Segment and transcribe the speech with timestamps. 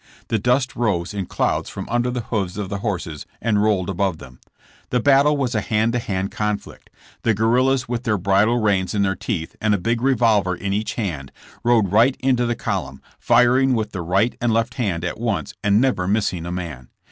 [0.29, 4.17] The dust rose in clouds from under the hoofs of the horses and rolled above
[4.17, 4.39] them.
[4.89, 6.89] The battle was a hand to hand conflict.
[7.21, 10.95] The guerrillas with their bridle reins in their teeth and a big revolver in each
[10.95, 11.31] hand,
[11.63, 15.79] rode right into the Cvolumn, firing with the right and left hand at once and
[15.79, 16.89] never missing a man.